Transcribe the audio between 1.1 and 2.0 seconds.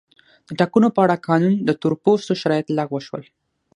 قانون د تور